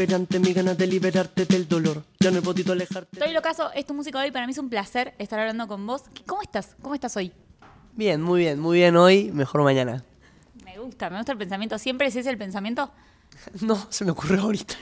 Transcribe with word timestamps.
Ante 0.00 0.38
mi 0.38 0.52
ganas 0.52 0.78
de 0.78 0.86
liberarte 0.86 1.44
del 1.44 1.66
dolor. 1.66 2.04
Ya 2.20 2.30
no 2.30 2.38
he 2.38 2.42
podido 2.42 2.72
alejarte. 2.72 3.18
Estoy 3.18 3.32
Locaso, 3.34 3.72
es 3.72 3.84
tu 3.84 3.94
música 3.94 4.20
hoy. 4.20 4.30
Para 4.30 4.46
mí 4.46 4.52
es 4.52 4.58
un 4.58 4.70
placer 4.70 5.12
estar 5.18 5.40
hablando 5.40 5.66
con 5.66 5.84
vos. 5.88 6.02
¿Cómo 6.24 6.40
estás? 6.40 6.76
¿Cómo 6.80 6.94
estás 6.94 7.16
hoy? 7.16 7.32
Bien, 7.94 8.22
muy 8.22 8.38
bien, 8.38 8.60
muy 8.60 8.78
bien 8.78 8.96
hoy, 8.96 9.32
mejor 9.32 9.64
mañana. 9.64 10.04
Me 10.64 10.78
gusta, 10.78 11.10
me 11.10 11.16
gusta 11.16 11.32
el 11.32 11.38
pensamiento. 11.38 11.78
¿Siempre 11.78 12.06
es 12.06 12.14
ese 12.14 12.30
el 12.30 12.38
pensamiento? 12.38 12.92
No, 13.60 13.88
se 13.90 14.04
me 14.04 14.12
ocurrió 14.12 14.42
ahorita. 14.42 14.76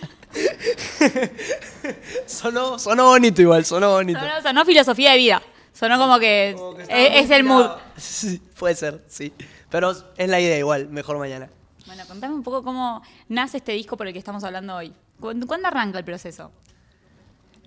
sonó, 2.27 2.79
sonó 2.79 3.07
bonito 3.07 3.41
igual, 3.41 3.65
sonó 3.65 3.93
bonito. 3.93 4.21
Sonó, 4.21 4.43
sonó 4.43 4.65
filosofía 4.67 5.13
de 5.13 5.17
vida. 5.17 5.43
Sonó 5.73 5.97
como 5.97 6.19
que, 6.19 6.55
Como 6.59 6.77
que 6.77 6.83
estaba 6.83 7.01
es, 7.01 7.25
es 7.25 7.31
el 7.31 7.43
mood. 7.43 7.71
Sí, 7.97 8.39
puede 8.59 8.75
ser, 8.75 9.03
sí. 9.09 9.33
Pero 9.71 9.93
es 10.19 10.29
la 10.29 10.41
idea 10.41 10.59
igual, 10.59 10.91
mejor 10.91 11.17
mañana. 11.17 11.49
Bueno, 11.87 12.03
contame 12.07 12.35
un 12.35 12.43
poco 12.43 12.63
cómo 12.63 13.01
nace 13.31 13.57
este 13.57 13.73
disco 13.73 13.97
por 13.97 14.07
el 14.07 14.13
que 14.13 14.19
estamos 14.19 14.45
hablando 14.45 14.77
hoy. 14.77 14.93
¿Cuándo, 15.21 15.69
arranca 15.69 15.99
el 15.99 16.05
proceso? 16.05 16.53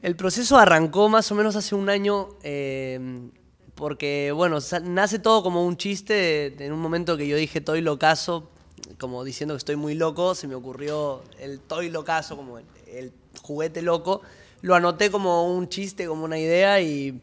El 0.01 0.15
proceso 0.15 0.57
arrancó 0.57 1.09
más 1.09 1.31
o 1.31 1.35
menos 1.35 1.55
hace 1.55 1.75
un 1.75 1.89
año, 1.89 2.29
eh, 2.43 3.29
porque, 3.75 4.31
bueno, 4.33 4.59
nace 4.83 5.19
todo 5.19 5.43
como 5.43 5.65
un 5.65 5.77
chiste. 5.77 6.53
en 6.63 6.71
un 6.71 6.79
momento 6.79 7.17
que 7.17 7.27
yo 7.27 7.35
dije 7.35 7.59
estoy 7.59 7.81
locazo, 7.81 8.49
como 8.97 9.23
diciendo 9.23 9.55
que 9.55 9.59
estoy 9.59 9.75
muy 9.75 9.95
loco, 9.95 10.35
se 10.35 10.47
me 10.47 10.55
ocurrió 10.55 11.23
el 11.39 11.59
toy 11.59 11.89
locazo, 11.89 12.37
como 12.37 12.59
el, 12.59 12.65
el 12.87 13.11
juguete 13.41 13.81
loco. 13.81 14.21
Lo 14.61 14.75
anoté 14.75 15.09
como 15.09 15.53
un 15.53 15.69
chiste, 15.69 16.07
como 16.07 16.25
una 16.25 16.37
idea 16.37 16.81
y 16.81 17.21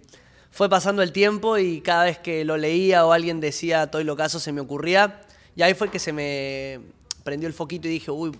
fue 0.51 0.71
pasando 0.71 1.03
el 1.03 1.13
tiempo 1.13 1.59
y 1.59 1.83
cada 1.83 2.05
vez 2.05 2.19
que 2.19 2.45
lo 2.47 2.57
leía 2.57 3.05
o 3.05 3.13
alguien 3.13 3.41
decía 3.41 3.91
toy 3.91 4.05
locazo 4.05 4.41
se 4.41 4.53
me 4.53 4.63
ocurría. 4.63 5.21
Y 5.55 5.63
ahí 5.63 5.75
fue 5.75 5.91
que 5.91 5.99
se 5.99 6.13
me 6.13 6.81
prendió 7.25 7.47
el 7.47 7.53
foquito 7.55 7.89
y 7.89 7.91
dije, 7.91 8.11
uy, 8.11 8.33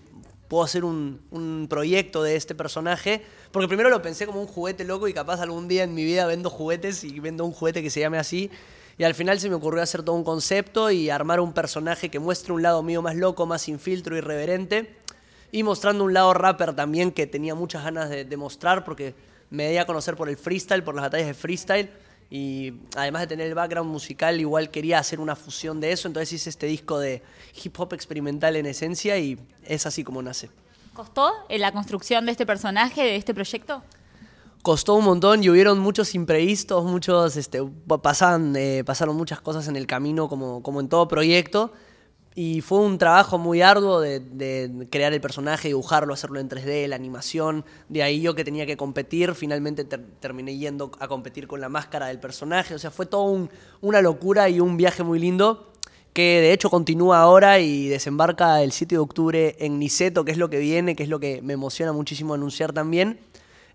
puedo 0.49 0.63
hacer 0.63 0.85
un, 0.85 1.21
un 1.31 1.67
proyecto 1.69 2.23
de 2.23 2.37
este 2.37 2.55
personaje. 2.55 3.23
Porque 3.53 3.69
primero 3.69 3.91
lo 3.91 4.03
pensé 4.03 4.27
como 4.27 4.41
un 4.41 4.47
juguete 4.47 4.85
loco 4.85 5.09
y 5.09 5.13
capaz 5.13 5.41
algún 5.41 5.69
día 5.69 5.85
en 5.85 5.95
mi 5.95 6.05
vida 6.05 6.27
vendo 6.27 6.51
juguetes 6.51 7.05
y 7.05 7.19
vendo 7.21 7.45
un 7.45 7.53
juguete 7.53 7.83
que 7.83 7.91
se 7.91 8.01
llame 8.01 8.19
así. 8.19 8.51
Y 8.99 9.05
al 9.05 9.15
final 9.15 9.39
se 9.39 9.49
me 9.49 9.57
ocurrió 9.57 9.83
hacer 9.83 10.03
todo 10.03 10.17
un 10.17 10.25
concepto 10.25 10.91
y 10.91 11.11
armar 11.11 11.41
un 11.41 11.53
personaje 11.53 12.09
que 12.09 12.19
muestre 12.19 12.53
un 12.53 12.63
lado 12.63 12.83
mío 12.83 13.03
más 13.03 13.15
loco, 13.15 13.45
más 13.45 13.63
sin 13.63 13.79
filtro, 13.79 14.17
irreverente. 14.17 14.97
Y 15.53 15.63
mostrando 15.63 16.05
un 16.05 16.15
lado 16.15 16.33
rapper 16.35 16.75
también 16.75 17.13
que 17.13 17.27
tenía 17.27 17.55
muchas 17.55 17.85
ganas 17.85 18.09
de, 18.09 18.25
de 18.25 18.37
mostrar 18.37 18.85
porque 18.85 19.15
me 19.51 19.71
di 19.71 19.77
a 19.77 19.87
conocer 19.87 20.17
por 20.17 20.29
el 20.29 20.37
freestyle, 20.37 20.83
por 20.83 20.95
las 20.95 21.05
batallas 21.05 21.27
de 21.29 21.35
freestyle. 21.35 21.91
Y 22.31 22.73
además 22.97 23.23
de 23.23 23.27
tener 23.29 23.47
el 23.47 23.55
background 23.55 23.91
musical, 23.91 24.41
igual 24.41 24.71
quería 24.71 24.99
hacer 24.99 25.21
una 25.21 25.37
fusión 25.37 25.81
de 25.81 25.93
eso. 25.93 26.09
Entonces 26.09 26.33
hice 26.33 26.51
este 26.51 26.67
disco 26.67 26.99
de 26.99 27.23
hip 27.63 27.79
hop 27.79 27.95
experimental 27.95 28.57
en 28.57 28.67
esencia 28.67 29.17
y 29.19 29.39
es 29.65 29.87
así 29.87 30.03
como 30.03 30.21
nace. 30.23 30.51
¿Costó 30.93 31.31
en 31.49 31.61
la 31.61 31.73
construcción 31.73 32.27
de 32.27 32.33
este 32.33 32.45
personaje, 32.47 33.03
de 33.03 33.17
este 33.17 33.33
proyecto? 33.35 33.83
Costó 34.63 34.95
un 34.95 35.05
montón 35.05 35.45
y 35.45 35.51
hubieron 35.51 35.79
muchos 35.79 36.15
imprevistos, 36.17 36.85
muchos, 36.85 37.37
este, 37.37 37.63
pa- 37.87 38.03
pasaban, 38.03 38.57
eh, 38.57 38.83
pasaron 38.85 39.15
muchas 39.15 39.41
cosas 39.41 39.69
en 39.69 39.77
el 39.77 39.87
camino 39.87 40.29
como, 40.29 40.63
como 40.63 40.81
en 40.81 40.89
todo 40.89 41.07
proyecto. 41.07 41.73
Y 42.39 42.61
fue 42.61 42.81
un 42.81 42.99
trabajo 42.99 43.39
muy 43.39 43.63
arduo 43.63 43.99
de, 44.03 44.87
crear 44.91 45.15
el 45.15 45.23
personaje, 45.23 45.69
dibujarlo, 45.69 46.13
hacerlo 46.13 46.39
en 46.39 46.51
3D, 46.51 46.87
la 46.87 46.95
animación. 46.95 47.65
De 47.89 48.03
ahí 48.03 48.21
yo 48.21 48.35
que 48.35 48.45
tenía 48.45 48.67
que 48.67 48.77
competir, 48.77 49.35
finalmente 49.35 49.85
ter- 49.85 50.05
terminé 50.21 50.55
yendo 50.59 50.91
a 51.01 51.09
competir 51.09 51.47
con 51.49 51.63
la 51.63 51.71
máscara 51.71 52.09
del 52.09 52.21
personaje. 52.21 52.75
O 52.75 52.79
sea, 52.79 52.91
fue 52.91 53.07
todo 53.07 53.23
un- 53.23 53.49
una 53.81 54.03
locura 54.03 54.51
y 54.51 54.61
un 54.61 54.77
viaje 54.77 55.03
muy 55.03 55.19
lindo 55.19 55.73
que 56.13 56.41
de 56.43 56.53
hecho 56.53 56.69
continúa 56.69 57.21
ahora 57.21 57.59
y 57.59 57.89
desembarca 57.89 58.63
el 58.63 58.73
7 58.73 58.97
de 58.97 58.99
octubre 58.99 59.57
en 59.59 59.79
Niceto, 59.79 60.23
que 60.27 60.33
es 60.33 60.39
lo 60.39 60.51
que 60.51 60.59
viene, 60.59 60.95
que 60.95 61.05
es 61.05 61.09
lo 61.09 61.19
que 61.19 61.41
me 61.41 61.55
emociona 61.55 61.93
muchísimo 61.95 62.35
anunciar 62.35 62.75
también. 62.75 63.19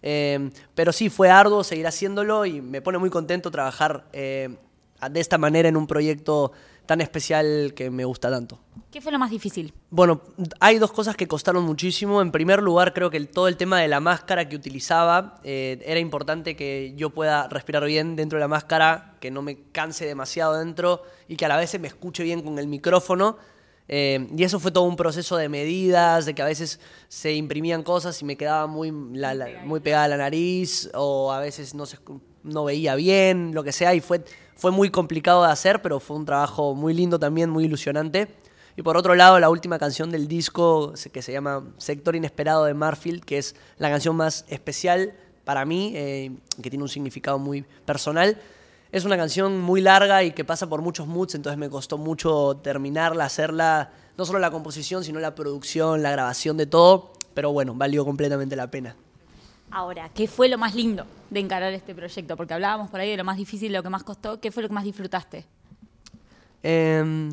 Eh, 0.03 0.51
pero 0.75 0.91
sí, 0.91 1.09
fue 1.09 1.31
arduo 1.31 1.63
seguir 1.63 1.87
haciéndolo 1.87 2.45
y 2.45 2.61
me 2.61 2.81
pone 2.83 2.99
muy 2.99 3.09
contento 3.09 3.49
trabajar 3.49 4.05
eh, 4.13 4.55
de 5.09 5.19
esta 5.19 5.39
manera 5.39 5.67
en 5.67 5.77
un 5.77 5.87
proyecto 5.87 6.51
tan 6.91 6.99
especial 6.99 7.71
que 7.73 7.89
me 7.89 8.03
gusta 8.03 8.29
tanto. 8.29 8.59
¿Qué 8.91 8.99
fue 8.99 9.13
lo 9.13 9.17
más 9.19 9.31
difícil? 9.31 9.73
Bueno, 9.91 10.19
hay 10.59 10.77
dos 10.77 10.91
cosas 10.91 11.15
que 11.15 11.25
costaron 11.25 11.63
muchísimo. 11.63 12.21
En 12.21 12.33
primer 12.33 12.61
lugar, 12.61 12.93
creo 12.93 13.09
que 13.09 13.15
el- 13.15 13.29
todo 13.29 13.47
el 13.47 13.55
tema 13.55 13.79
de 13.79 13.87
la 13.87 14.01
máscara 14.01 14.49
que 14.49 14.57
utilizaba, 14.57 15.39
eh, 15.45 15.81
era 15.85 16.01
importante 16.01 16.57
que 16.57 16.93
yo 16.97 17.09
pueda 17.11 17.47
respirar 17.47 17.85
bien 17.85 18.17
dentro 18.17 18.37
de 18.37 18.41
la 18.41 18.49
máscara, 18.49 19.15
que 19.21 19.31
no 19.31 19.41
me 19.41 19.57
canse 19.71 20.05
demasiado 20.05 20.59
dentro 20.59 21.03
y 21.29 21.37
que 21.37 21.45
a 21.45 21.47
la 21.47 21.55
vez 21.55 21.69
se 21.69 21.79
me 21.79 21.87
escuche 21.87 22.23
bien 22.23 22.41
con 22.41 22.59
el 22.59 22.67
micrófono. 22.67 23.37
Eh, 23.87 24.27
y 24.37 24.43
eso 24.43 24.59
fue 24.59 24.71
todo 24.71 24.83
un 24.83 24.97
proceso 24.97 25.37
de 25.37 25.47
medidas, 25.47 26.25
de 26.25 26.33
que 26.33 26.41
a 26.41 26.45
veces 26.45 26.81
se 27.07 27.33
imprimían 27.33 27.83
cosas 27.83 28.21
y 28.21 28.25
me 28.25 28.35
quedaba 28.35 28.67
muy, 28.67 28.91
la- 29.13 29.33
la- 29.33 29.47
muy 29.63 29.79
pegada 29.79 30.03
a 30.03 30.07
la 30.09 30.17
nariz, 30.17 30.89
o 30.93 31.31
a 31.31 31.39
veces 31.39 31.73
no, 31.73 31.85
se, 31.85 31.97
no 32.43 32.65
veía 32.65 32.95
bien, 32.95 33.51
lo 33.53 33.63
que 33.63 33.71
sea, 33.71 33.93
y 33.95 34.01
fue, 34.01 34.21
fue 34.55 34.71
muy 34.71 34.89
complicado 34.89 35.43
de 35.43 35.51
hacer, 35.51 35.81
pero 35.81 35.99
fue 35.99 36.17
un 36.17 36.25
trabajo 36.25 36.75
muy 36.75 36.93
lindo 36.93 37.19
también, 37.19 37.49
muy 37.49 37.65
ilusionante. 37.65 38.35
Y 38.77 38.83
por 38.83 38.95
otro 38.97 39.15
lado, 39.15 39.39
la 39.39 39.49
última 39.49 39.77
canción 39.77 40.11
del 40.11 40.27
disco, 40.27 40.93
que 41.11 41.21
se 41.21 41.31
llama 41.31 41.63
Sector 41.77 42.15
Inesperado 42.15 42.65
de 42.65 42.73
Marfield, 42.73 43.23
que 43.23 43.37
es 43.37 43.55
la 43.77 43.89
canción 43.89 44.15
más 44.15 44.45
especial 44.47 45.13
para 45.43 45.65
mí, 45.65 45.93
eh, 45.95 46.31
que 46.61 46.69
tiene 46.69 46.83
un 46.83 46.89
significado 46.89 47.37
muy 47.37 47.63
personal. 47.85 48.39
Es 48.91 49.05
una 49.05 49.17
canción 49.17 49.59
muy 49.59 49.81
larga 49.81 50.23
y 50.23 50.31
que 50.31 50.43
pasa 50.43 50.67
por 50.67 50.81
muchos 50.81 51.07
moods, 51.07 51.35
entonces 51.35 51.57
me 51.57 51.69
costó 51.69 51.97
mucho 51.97 52.59
terminarla, 52.61 53.25
hacerla, 53.25 53.91
no 54.17 54.25
solo 54.25 54.39
la 54.39 54.51
composición, 54.51 55.03
sino 55.03 55.19
la 55.19 55.33
producción, 55.33 56.03
la 56.03 56.11
grabación 56.11 56.57
de 56.57 56.65
todo, 56.65 57.13
pero 57.33 57.51
bueno, 57.53 57.73
valió 57.73 58.03
completamente 58.05 58.55
la 58.55 58.69
pena. 58.69 58.95
Ahora, 59.71 60.09
¿qué 60.13 60.27
fue 60.27 60.49
lo 60.49 60.57
más 60.57 60.75
lindo 60.75 61.05
de 61.29 61.39
encarar 61.39 61.71
este 61.73 61.95
proyecto? 61.95 62.35
Porque 62.35 62.53
hablábamos 62.53 62.89
por 62.89 62.99
ahí 62.99 63.09
de 63.09 63.17
lo 63.17 63.23
más 63.23 63.37
difícil, 63.37 63.71
lo 63.71 63.81
que 63.81 63.89
más 63.89 64.03
costó. 64.03 64.39
¿Qué 64.39 64.51
fue 64.51 64.63
lo 64.63 64.69
que 64.69 64.75
más 64.75 64.83
disfrutaste? 64.83 65.45
Eh, 66.61 67.31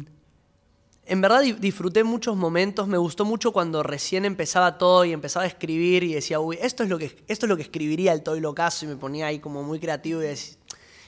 en 1.05 1.21
verdad 1.21 1.43
di- 1.43 1.53
disfruté 1.55 2.05
muchos 2.05 2.37
momentos, 2.37 2.87
me 2.87 2.99
gustó 2.99 3.25
mucho 3.25 3.53
cuando 3.53 3.83
recién 3.83 4.25
empezaba 4.25 4.79
todo 4.79 5.05
y 5.05 5.13
empezaba 5.13 5.45
a 5.45 5.49
escribir 5.49 6.05
y 6.05 6.15
decía, 6.15 6.39
uy, 6.39 6.59
esto 6.61 6.83
es 6.83 6.89
lo 6.89 6.99
que, 6.99 7.17
esto 7.27 7.47
es 7.47 7.49
lo 7.51 7.57
que 7.57 7.63
escribiría 7.63 8.13
el 8.13 8.23
Toy 8.23 8.39
y 8.39 8.87
me 8.87 8.97
ponía 8.97 9.27
ahí 9.27 9.39
como 9.39 9.63
muy 9.63 9.81
creativo 9.81 10.23
y, 10.23 10.27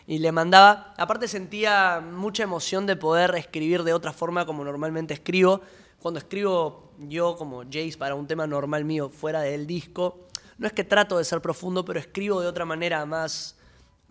y 0.06 0.18
le 0.18 0.32
mandaba, 0.32 0.94
aparte 0.96 1.28
sentía 1.28 2.00
mucha 2.00 2.42
emoción 2.42 2.86
de 2.86 2.96
poder 2.96 3.34
escribir 3.36 3.84
de 3.84 3.92
otra 3.92 4.12
forma 4.12 4.46
como 4.46 4.64
normalmente 4.64 5.14
escribo. 5.14 5.60
Cuando 6.00 6.18
escribo 6.18 6.90
yo 6.98 7.36
como 7.36 7.62
Jace 7.64 7.96
para 7.98 8.14
un 8.14 8.26
tema 8.26 8.46
normal 8.46 8.86
mío 8.86 9.10
fuera 9.10 9.42
del 9.42 9.66
disco, 9.66 10.26
no 10.60 10.68
es 10.68 10.72
que 10.74 10.84
trato 10.84 11.18
de 11.18 11.24
ser 11.24 11.42
profundo, 11.42 11.84
pero 11.84 11.98
escribo 11.98 12.40
de 12.40 12.46
otra 12.48 12.66
manera 12.66 13.04
más, 13.06 13.56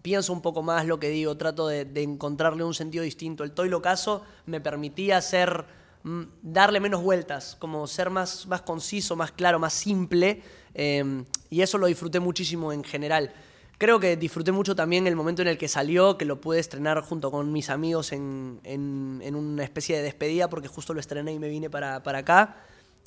pienso 0.01 0.33
un 0.33 0.41
poco 0.41 0.63
más 0.63 0.85
lo 0.85 0.99
que 0.99 1.09
digo, 1.09 1.37
trato 1.37 1.67
de, 1.67 1.81
encontrarle 2.03 2.63
un 2.63 2.73
sentido 2.73 3.03
distinto. 3.05 3.43
El 3.45 3.51
Toy 3.53 3.69
Locazo 3.69 4.23
me 4.47 4.59
permitía 4.61 5.17
hacer, 5.17 5.65
mm, 6.03 6.23
darle 6.41 6.79
menos 6.79 7.03
vueltas, 7.03 7.55
como 7.59 7.87
ser 7.87 8.09
más, 8.09 8.47
más 8.47 8.63
conciso, 8.63 9.15
más 9.15 9.31
claro, 9.31 9.59
más 9.59 9.73
simple, 9.73 10.41
eh, 10.73 11.23
y 11.49 11.61
eso 11.61 11.77
lo 11.77 11.87
disfruté 11.87 12.19
muchísimo 12.19 12.73
en 12.73 12.83
general. 12.83 13.31
Creo 13.77 13.99
que 13.99 14.17
disfruté 14.17 14.51
mucho 14.51 14.75
también 14.75 15.07
el 15.07 15.15
momento 15.15 15.41
en 15.41 15.47
el 15.47 15.57
que 15.57 15.69
salió, 15.69 16.17
que 16.17 16.25
lo 16.25 16.41
pude 16.41 16.59
estrenar 16.59 17.01
junto 17.01 17.31
con 17.31 17.51
mis 17.53 17.69
amigos 17.69 18.11
en, 18.11 18.59
en- 18.65 19.21
en 19.23 19.35
una 19.35 19.63
especie 19.63 19.95
de 19.97 20.03
despedida, 20.03 20.49
porque 20.49 20.67
justo 20.67 20.93
lo 20.93 20.99
estrené 20.99 21.31
y 21.33 21.39
me 21.39 21.47
vine 21.49 21.69
para, 21.69 22.03
para 22.03 22.19
acá. 22.19 22.57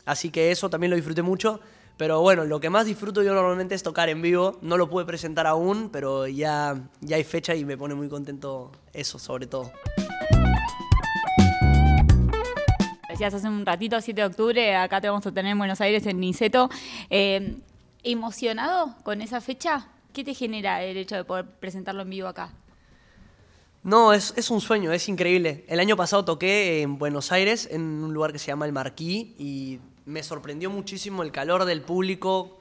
Así 0.06 0.30
que 0.30 0.50
eso 0.50 0.70
también 0.70 0.90
lo 0.90 0.96
disfruté 0.96 1.22
mucho. 1.22 1.60
Pero 1.96 2.20
bueno, 2.20 2.44
lo 2.44 2.60
que 2.60 2.70
más 2.70 2.86
disfruto 2.86 3.22
yo 3.22 3.34
normalmente 3.34 3.74
es 3.74 3.82
tocar 3.82 4.08
en 4.08 4.22
vivo. 4.22 4.58
No 4.62 4.76
lo 4.76 4.88
pude 4.88 5.04
presentar 5.04 5.46
aún, 5.46 5.90
pero 5.92 6.26
ya, 6.26 6.76
ya 7.00 7.16
hay 7.16 7.24
fecha 7.24 7.54
y 7.54 7.64
me 7.64 7.76
pone 7.76 7.94
muy 7.94 8.08
contento 8.08 8.72
eso, 8.92 9.18
sobre 9.18 9.46
todo. 9.46 9.70
Decías 13.08 13.34
hace 13.34 13.46
un 13.46 13.66
ratito, 13.66 14.00
7 14.00 14.20
de 14.20 14.26
octubre, 14.26 14.74
acá 14.74 15.00
te 15.00 15.08
vamos 15.08 15.26
a 15.26 15.32
tener 15.32 15.52
en 15.52 15.58
Buenos 15.58 15.80
Aires, 15.82 16.06
en 16.06 16.18
Niceto. 16.18 16.70
Eh, 17.10 17.58
¿Emocionado 18.02 18.96
con 19.04 19.20
esa 19.20 19.40
fecha? 19.40 19.86
¿Qué 20.12 20.24
te 20.24 20.34
genera 20.34 20.82
el 20.82 20.96
hecho 20.96 21.14
de 21.14 21.24
poder 21.24 21.44
presentarlo 21.44 22.02
en 22.02 22.10
vivo 22.10 22.26
acá? 22.28 22.52
No, 23.84 24.12
es, 24.12 24.32
es 24.36 24.50
un 24.50 24.60
sueño, 24.60 24.92
es 24.92 25.08
increíble. 25.08 25.64
El 25.68 25.78
año 25.78 25.96
pasado 25.96 26.24
toqué 26.24 26.82
en 26.82 26.98
Buenos 26.98 27.32
Aires, 27.32 27.68
en 27.70 27.82
un 27.82 28.14
lugar 28.14 28.32
que 28.32 28.38
se 28.38 28.46
llama 28.46 28.64
El 28.64 28.72
Marquí, 28.72 29.34
y 29.38 29.80
me 30.04 30.22
sorprendió 30.22 30.70
muchísimo 30.70 31.22
el 31.22 31.32
calor 31.32 31.64
del 31.64 31.82
público, 31.82 32.58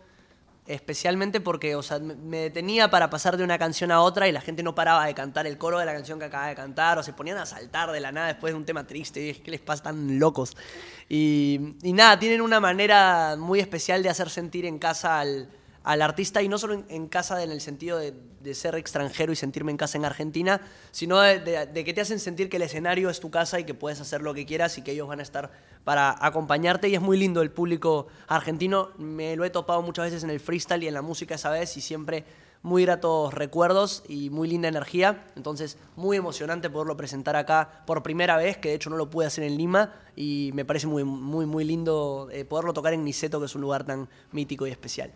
especialmente 0.67 1.41
porque 1.41 1.75
o 1.75 1.81
sea, 1.81 1.99
me- 1.99 2.37
detenía 2.37 2.89
para 2.91 3.09
pasar 3.09 3.35
de 3.35 3.43
una 3.43 3.57
canción 3.57 3.91
a 3.91 4.01
otra 4.01 4.27
y 4.27 4.31
la 4.31 4.41
gente 4.41 4.61
no 4.63 4.75
paraba 4.75 5.05
de 5.05 5.13
cantar 5.15 5.47
el 5.47 5.57
coro 5.57 5.79
de 5.79 5.85
la 5.85 5.93
canción 5.93 6.19
que 6.19 6.25
acaba 6.25 6.47
de 6.47 6.55
cantar, 6.55 6.99
o 6.99 7.03
se 7.03 7.13
ponían 7.13 7.37
a 7.39 7.45
saltar 7.45 7.91
de 7.91 7.99
la 7.99 8.11
nada 8.11 8.27
después 8.27 8.53
de 8.53 8.57
un 8.57 8.65
tema 8.65 8.85
triste, 8.85 9.19
y 9.19 9.25
dije, 9.25 9.41
¿qué 9.41 9.51
les 9.51 9.59
pasa 9.59 9.83
tan 9.83 10.19
locos? 10.19 10.55
Y 11.09 11.75
nada, 11.83 12.17
tienen 12.19 12.41
una 12.41 12.59
manera 12.59 13.35
muy 13.37 13.59
especial 13.59 14.03
de 14.03 14.09
hacer 14.09 14.29
sentir 14.29 14.65
en 14.65 14.77
casa 14.79 15.19
al, 15.19 15.49
al 15.83 16.01
artista 16.01 16.41
y 16.41 16.47
no 16.47 16.57
solo 16.57 16.83
en, 16.87 17.07
casa 17.07 17.43
en 17.43 17.51
el 17.51 17.61
sentido 17.61 17.97
de, 17.97 18.13
ser 18.53 18.75
extranjero 18.75 19.31
y 19.31 19.35
sentirme 19.35 19.71
en 19.71 19.77
casa 19.77 19.97
en 19.97 20.05
Argentina, 20.05 20.61
sino 20.91 21.19
de, 21.19 21.69
que 21.73 21.93
te 21.93 22.01
hacen 22.01 22.19
sentir 22.19 22.49
que 22.49 22.57
el 22.57 22.63
escenario 22.63 23.09
es 23.09 23.19
tu 23.19 23.31
casa 23.31 23.59
y 23.59 23.63
que 23.63 23.73
puedes 23.73 24.01
hacer 24.01 24.21
lo 24.21 24.33
que 24.33 24.45
quieras 24.45 24.77
y 24.77 24.81
que 24.81 24.91
ellos 24.91 25.07
van 25.07 25.19
a 25.19 25.23
estar 25.23 25.51
para 25.83 26.15
acompañarte 26.25 26.89
y 26.89 26.95
es 26.95 27.01
muy 27.01 27.17
lindo 27.17 27.41
el 27.41 27.51
público 27.51 28.07
argentino, 28.27 28.89
me 28.97 29.35
lo 29.35 29.45
he 29.45 29.49
topado 29.49 29.81
muchas 29.81 30.05
veces 30.05 30.23
en 30.23 30.29
el 30.29 30.39
freestyle 30.39 30.83
y 30.83 30.87
en 30.87 30.93
la 30.93 31.01
música 31.01 31.35
esa 31.35 31.49
vez 31.49 31.75
y 31.77 31.81
siempre 31.81 32.25
muy 32.63 32.83
gratos 32.83 33.33
recuerdos 33.33 34.03
y 34.07 34.29
muy 34.29 34.47
linda 34.47 34.67
energía. 34.67 35.25
Entonces, 35.35 35.77
muy 35.95 36.17
emocionante 36.17 36.69
poderlo 36.69 36.95
presentar 36.97 37.35
acá 37.35 37.83
por 37.85 38.03
primera 38.03 38.37
vez, 38.37 38.57
que 38.57 38.69
de 38.69 38.75
hecho 38.75 38.89
no 38.89 38.97
lo 38.97 39.09
pude 39.09 39.25
hacer 39.25 39.43
en 39.43 39.57
Lima 39.57 39.93
y 40.15 40.51
me 40.53 40.65
parece 40.65 40.87
muy, 40.87 41.03
muy, 41.03 41.45
muy 41.45 41.63
lindo 41.63 42.29
eh, 42.31 42.45
poderlo 42.45 42.73
tocar 42.73 42.93
en 42.93 43.03
Niceto, 43.03 43.39
que 43.39 43.45
es 43.45 43.55
un 43.55 43.61
lugar 43.61 43.83
tan 43.83 44.07
mítico 44.31 44.67
y 44.67 44.71
especial. 44.71 45.11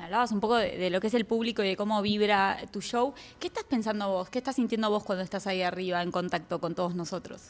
Hablabas 0.00 0.32
un 0.32 0.40
poco 0.40 0.56
de, 0.56 0.90
lo 0.90 1.00
que 1.00 1.08
es 1.08 1.14
el 1.14 1.26
público 1.26 1.62
y 1.62 1.68
de 1.68 1.76
cómo 1.76 2.00
vibra 2.00 2.58
tu 2.70 2.80
show. 2.80 3.12
¿Qué 3.38 3.48
estás 3.48 3.64
pensando 3.64 4.08
vos? 4.08 4.30
¿Qué 4.30 4.38
estás 4.38 4.56
sintiendo 4.56 4.88
vos 4.88 5.04
cuando 5.04 5.22
estás 5.22 5.46
ahí 5.46 5.62
arriba 5.62 6.02
en 6.02 6.10
contacto 6.10 6.58
con 6.60 6.74
todos 6.74 6.94
nosotros? 6.94 7.42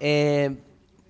Eh, 0.00 0.56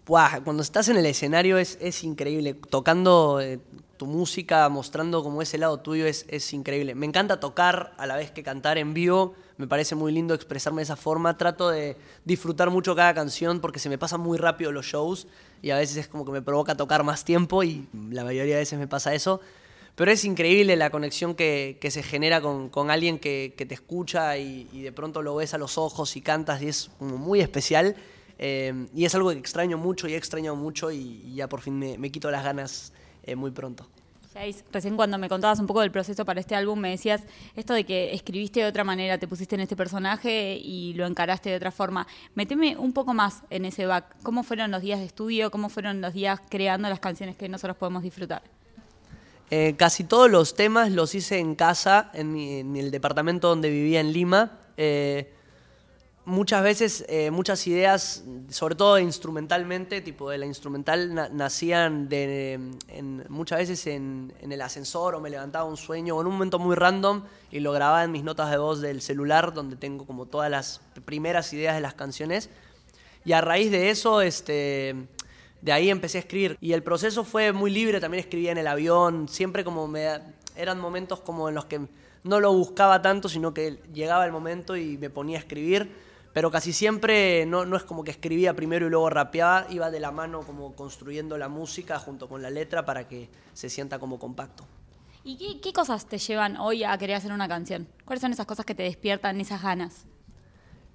cuando 0.06 0.62
estás 0.62 0.88
en 0.88 0.97
el 0.97 1.06
escenario 1.06 1.59
es, 1.59 1.79
es 1.81 2.05
increíble. 2.05 2.55
Tocando 2.55 3.41
eh, 3.41 3.59
tu 3.97 4.06
música, 4.06 4.69
mostrando 4.69 5.23
como 5.23 5.43
ese 5.43 5.59
lado 5.59 5.79
tuyo, 5.79 6.06
es, 6.06 6.27
es 6.29 6.53
increíble. 6.53 6.94
Me 6.94 7.06
encanta 7.06 7.38
tocar 7.38 7.93
a 7.99 8.06
la 8.06 8.17
vez 8.17 8.31
que 8.31 8.43
cantar 8.43 8.79
en 8.79 8.94
vivo. 8.94 9.35
Me 9.56 9.67
parece 9.67 9.94
muy 9.94 10.12
lindo 10.12 10.35
expresarme 10.35 10.81
de 10.81 10.85
esa 10.85 10.97
forma. 10.97 11.37
Trato 11.37 11.71
de 11.71 11.97
disfrutar 12.25 12.71
mucho 12.71 12.97
cada 12.97 13.15
canción 13.15 13.61
porque 13.61 13.79
se 13.79 13.88
me 13.88 13.99
pasan 13.99 14.21
muy 14.21 14.38
rápido 14.38 14.73
los 14.73 14.87
shows 14.87 15.26
y 15.61 15.71
a 15.71 15.76
veces 15.76 15.97
es 15.97 16.09
como 16.09 16.25
que 16.25 16.33
me 16.33 16.43
provoca 16.43 16.76
tocar 16.76 17.05
más 17.05 17.25
tiempo 17.25 17.62
y 17.62 17.87
la 18.11 18.25
mayoría 18.25 18.55
de 18.55 18.61
veces 18.61 18.79
me 18.79 18.88
pasa 18.88 19.12
eso. 19.15 19.41
Pero 19.94 20.10
es 20.10 20.25
increíble 20.25 20.76
la 20.76 20.90
conexión 20.90 21.34
que, 21.34 21.78
que 21.81 21.90
se 21.90 22.02
genera 22.02 22.40
con, 22.40 22.69
con 22.70 22.90
alguien 22.90 23.19
que, 23.19 23.54
que, 23.56 23.66
te 23.66 23.75
escucha 23.75 24.38
y, 24.38 24.69
y, 24.72 24.82
de 24.82 24.92
pronto 24.92 25.22
lo 25.22 25.34
ves 25.37 25.52
a 25.54 25.58
los 25.58 25.76
ojos 25.78 26.16
y 26.16 26.22
cantas 26.22 26.62
y 26.62 26.69
es 26.69 26.90
como 26.98 27.19
muy 27.19 27.40
especial. 27.40 27.96
Eh, 28.42 28.87
y 28.94 29.04
es 29.04 29.14
algo 29.14 29.28
que 29.28 29.37
extraño 29.37 29.76
mucho 29.76 30.08
y 30.08 30.14
he 30.14 30.16
extrañado 30.16 30.56
mucho 30.56 30.90
y, 30.90 31.34
ya 31.34 31.46
por 31.46 31.60
fin 31.60 31.78
me, 31.78 31.98
me 31.98 32.10
quito 32.10 32.31
las 32.31 32.42
ganas 32.42 32.90
eh, 33.22 33.37
muy 33.37 33.50
pronto. 33.50 33.87
recién 34.72 34.96
cuando 34.96 35.19
me 35.19 35.28
contabas 35.28 35.60
un 35.60 35.66
poco 35.66 35.82
del 35.82 35.90
proceso 35.90 36.25
para 36.25 36.40
este 36.40 36.54
álbum, 36.54 36.78
me 36.78 36.88
decías 36.88 37.22
esto 37.54 37.75
de 37.75 37.84
que 37.84 38.14
escribiste 38.14 38.60
de 38.60 38.66
otra 38.66 38.82
manera, 38.82 39.19
te 39.19 39.28
pusiste 39.28 39.56
en 39.56 39.60
este 39.60 39.76
personaje 39.76 40.56
y 40.56 40.94
lo 40.94 41.04
encaraste 41.04 41.50
de 41.50 41.56
otra 41.56 41.70
forma. 41.70 42.06
Meteme 42.34 42.78
un 42.78 42.94
poco 42.94 43.12
más 43.12 43.42
en 43.50 43.66
ese 43.66 43.84
back. 43.84 44.16
¿Cómo 44.22 44.42
fueron 44.42 44.70
los 44.70 44.81
días 44.81 45.00
de 45.00 45.04
estudio? 45.04 45.50
¿Cómo 45.50 45.69
fueron 45.69 46.00
los 46.00 46.14
días 46.14 46.40
creando 46.48 46.88
las 46.88 47.00
canciones 47.00 47.37
que 47.37 47.46
nosotros 47.46 47.76
podemos 47.76 48.02
disfrutar? 48.02 48.42
Eh, 49.50 49.75
casi 49.76 50.05
todos 50.05 50.31
los 50.31 50.55
temas 50.55 50.93
los 50.93 51.14
hice 51.14 51.38
en 51.38 51.56
casa, 51.56 52.11
en, 52.14 52.76
el 52.76 52.91
departamento 52.93 53.49
donde 53.49 53.69
vivía 53.69 54.00
en 54.00 54.12
Lima. 54.12 54.61
Eh, 54.76 55.32
muchas 56.25 56.62
veces, 56.62 57.05
eh, 57.08 57.32
muchas 57.32 57.67
ideas, 57.67 58.23
sobre 58.49 58.76
todo 58.76 59.00
instrumentalmente, 59.00 60.00
tipo 60.02 60.31
de 60.31 60.38
la 60.38 60.47
instrumental, 60.47 61.37
nacían 61.37 62.08
de, 62.08 62.61
muchas 63.29 63.58
veces 63.58 63.88
en, 63.88 64.32
el 64.41 64.61
ascensor 64.62 65.17
o 65.17 65.20
me 65.20 65.31
levantaba 65.31 65.64
un 65.64 65.76
sueño 65.76 66.17
o 66.17 66.20
en 66.20 66.29
un 66.29 66.35
momento 66.35 66.61
muy 66.61 66.76
random 66.76 67.25
y 67.50 67.58
lo 67.58 67.73
grababa 67.73 68.05
en 68.05 68.12
mis 68.12 68.23
notas 68.23 68.50
de 68.52 68.58
voz 68.58 68.81
del 68.81 69.02
celular 69.02 69.52
donde 69.52 69.75
tengo 69.75 70.06
como 70.06 70.26
todas 70.26 70.49
las 70.49 70.81
primeras 71.05 71.52
ideas 71.52 71.75
de 71.75 71.81
las 71.81 71.94
canciones. 71.94 72.50
Y 73.25 73.32
a 73.32 73.41
raíz 73.41 73.73
de 73.73 73.91
eso, 73.91 74.23
este, 74.23 74.94
de 75.62 75.73
ahí 75.73 75.91
empecé 75.91 76.19
a 76.19 76.21
escribir. 76.21 76.57
Y 76.61 76.73
el 76.73 76.83
proceso 76.83 77.25
fue 77.25 77.53
muy 77.53 77.71
libre, 77.71 78.01
también 78.01 78.23
escribía 78.23 78.53
en 78.53 78.59
el 78.59 78.67
avión, 78.67 79.29
siempre 79.29 79.65
como 79.65 79.87
me... 79.89 80.09
Eran 80.57 80.81
momentos 80.81 81.21
como 81.21 81.49
en 81.49 81.55
los 81.55 81.65
que 81.67 81.81
no 82.23 82.41
lo 82.41 82.53
buscaba 82.53 83.01
tanto, 83.01 83.29
sino 83.29 83.55
que 83.55 83.81
llegaba 83.93 84.27
el 84.27 84.33
momento 84.33 84.77
y 84.77 84.99
me 84.99 85.09
ponía 85.09 85.39
a 85.39 85.41
escribir 85.41 85.91
pero 86.33 86.51
casi 86.51 86.73
siempre 86.73 87.45
no, 87.47 87.67
no, 87.67 87.77
es 87.77 87.83
como 87.83 88.05
que 88.05 88.12
escribía 88.12 88.55
primero 88.55 88.87
y 88.87 88.91
luego 88.91 89.11
rapeaba, 89.11 89.67
iba 89.71 89.91
de 89.91 89.99
la 89.99 90.12
mano 90.12 90.43
como 90.43 90.75
construyendo 90.77 91.37
la 91.39 91.49
música 91.49 91.99
junto 91.99 92.29
con 92.29 92.41
la 92.41 92.51
letra 92.51 92.85
para 92.85 93.09
que 93.09 93.29
se 93.53 93.69
sienta 93.69 93.99
como 93.99 94.19
compacto. 94.19 94.65
¿Y 95.23 95.61
qué, 95.61 95.73
cosas 95.73 96.07
te 96.07 96.19
llevan 96.19 96.57
hoy 96.57 96.85
a 96.85 96.97
querer 96.97 97.17
hacer 97.17 97.33
una 97.33 97.49
canción? 97.49 97.89
¿Cuáles 98.05 98.23
son 98.23 98.33
esas 98.33 98.47
cosas 98.47 98.65
que 98.65 98.75
te 98.75 98.85
despiertan 98.85 99.41
esas 99.41 99.62
ganas? 99.62 100.07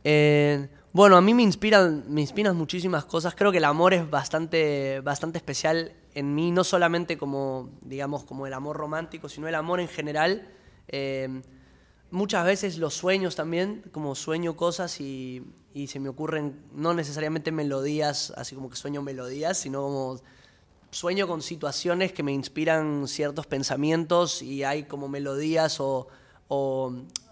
Eh, 0.05 0.69
bueno, 0.93 1.17
a 1.17 1.21
mí 1.21 1.33
me 1.33 1.43
inspiran, 1.43 2.05
me 2.07 2.21
inspiran 2.21 2.55
muchísimas 2.55 3.03
cosas. 3.03 3.35
Creo 3.35 3.51
que 3.51 3.57
el 3.57 3.65
amor 3.65 3.93
es 3.93 4.09
bastante, 4.09 5.01
bastante 5.01 5.39
especial 5.39 5.91
en 6.13 6.33
mí, 6.33 6.51
no 6.51 6.63
solamente 6.63 7.17
como, 7.17 7.71
digamos, 7.81 8.23
como 8.23 8.47
el 8.47 8.53
amor 8.53 8.77
romántico, 8.77 9.27
sino 9.27 9.47
el 9.47 9.55
amor 9.55 9.81
en 9.81 9.89
general. 9.89 10.47
Eh, 10.87 11.41
muchas 12.11 12.45
veces 12.45 12.77
los 12.77 12.93
sueños 12.93 13.35
también, 13.35 13.83
como 13.91 14.15
sueño 14.15 14.55
cosas 14.55 15.01
y, 15.01 15.43
se 15.87 15.99
me 15.99 16.07
ocurren 16.07 16.61
no 16.73 16.93
necesariamente 16.93 17.51
melodías, 17.51 18.31
así 18.37 18.55
como 18.55 18.69
que 18.69 18.77
sueño 18.77 19.01
melodías, 19.01 19.57
sino 19.57 19.81
como 19.81 20.21
sueño 20.89 21.27
con 21.27 21.41
situaciones 21.41 22.13
que 22.13 22.23
me 22.23 22.31
inspiran 22.31 23.09
ciertos 23.09 23.45
pensamientos 23.45 24.41
y 24.41 24.63
hay 24.63 24.83
como 24.83 25.09
melodías 25.09 25.81
o, 25.81 26.07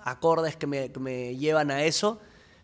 acordes 0.04 0.58
que 0.58 0.68
me, 0.68 1.38
llevan 1.38 1.72
a 1.72 1.84
eso. 1.84 2.20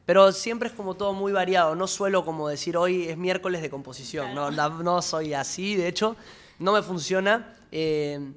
Pero 0.09 0.31
siempre 0.31 0.69
es 0.69 0.73
como 0.73 0.95
todo 0.95 1.13
muy 1.13 1.31
variado, 1.31 1.75
no 1.75 1.85
suelo 1.85 2.25
como 2.25 2.50
decir 2.50 2.75
hoy 2.75 3.07
es 3.07 3.15
miércoles 3.15 3.61
de 3.61 3.69
composición, 3.69 4.33
no, 4.33 4.50
no, 4.50 5.01
soy 5.03 5.35
así, 5.35 5.75
de 5.75 5.88
hecho 5.88 6.15
no 6.57 6.73
me 6.73 6.81
funciona. 6.81 7.53
Eh, 7.71 8.31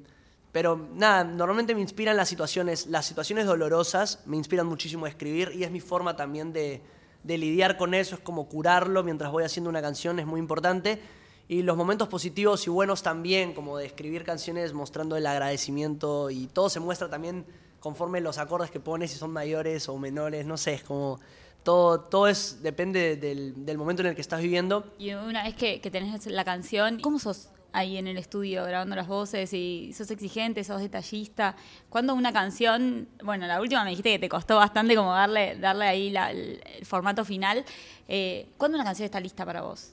pero 0.53 0.77
nada, 0.93 1.25
normalmente 1.25 1.75
me 1.75 1.81
inspiran 1.81 2.15
las 2.15 2.29
situaciones, 2.29 2.89
las 2.89 3.07
situaciones 3.07 3.47
dolorosas, 3.47 4.21
me 4.27 4.37
inspiran 4.37 4.67
muchísimo 4.67 5.07
a 5.07 5.09
escribir 5.09 5.51
y 5.55 5.65
es 5.65 5.71
mi 5.71 5.81
forma 5.81 6.15
también 6.15 6.53
de, 6.53 6.83
lidiar 7.25 7.79
con 7.79 7.95
eso, 7.95 8.17
es 8.17 8.21
como 8.21 8.51
curarlo 8.51 9.03
mientras 9.03 9.33
voy 9.33 9.45
haciendo 9.45 9.71
una 9.71 9.81
canción, 9.81 10.19
es 10.19 10.27
muy 10.27 10.41
importante. 10.41 11.01
Y 11.49 11.63
los 11.63 11.79
momentos 11.79 12.07
positivos 12.07 12.67
y 12.67 12.71
buenos 12.71 13.03
también, 13.03 13.55
como 13.55 13.79
de 13.79 13.87
escribir 13.87 14.25
canciones 14.25 14.75
mostrando 14.75 15.17
el 15.17 15.27
agradecimiento 15.27 16.29
y 16.29 16.49
todo 16.49 16.69
se 16.69 16.81
muestra 16.81 17.09
también 17.09 17.47
conforme 17.81 18.21
los 18.21 18.37
acordes 18.37 18.71
que 18.71 18.79
pones, 18.79 19.11
si 19.11 19.17
son 19.17 19.33
mayores 19.33 19.89
o 19.89 19.97
menores, 19.97 20.45
no 20.45 20.59
sé, 20.59 20.75
es 20.75 20.83
como 20.83 21.19
todo, 21.63 22.01
todo 22.01 22.29
es, 22.29 22.63
depende 22.63 23.17
del, 23.17 23.79
momento 23.79 24.03
en 24.03 24.09
el 24.09 24.15
que 24.15 24.21
estás 24.21 24.41
viviendo. 24.41 24.85
Y 24.99 25.13
una 25.13 25.45
vez 25.45 25.55
que, 25.55 25.81
que 25.81 25.91
tenés 25.91 26.27
la 26.27 26.45
canción, 26.45 27.01
¿cómo 27.01 27.19
sos 27.19 27.49
ahí 27.73 27.97
en 27.97 28.07
el 28.07 28.19
estudio 28.19 28.65
grabando 28.65 28.95
las 28.95 29.09
voces 29.09 29.53
y 29.53 29.93
sos 29.95 30.11
exigente, 30.11 30.63
sos 30.63 30.81
detallista. 30.81 31.57
Cuando 31.89 32.15
una 32.15 32.33
canción, 32.33 33.09
bueno, 33.25 33.47
la 33.47 33.61
última 33.61 33.83
me 33.85 33.91
dijiste 33.91 34.13
que 34.13 34.19
te 34.19 34.29
costó 34.29 34.57
bastante 34.57 34.95
como 34.95 35.13
darle, 35.13 35.57
darle 35.57 35.87
ahí 35.87 36.15
el, 36.15 36.63
formato 36.85 37.25
final. 37.25 37.65
Eh, 38.09 38.47
¿Cuándo 38.57 38.77
una 38.77 38.85
canción 38.85 39.07
está 39.07 39.21
lista 39.21 39.45
para 39.45 39.63
vos? 39.63 39.93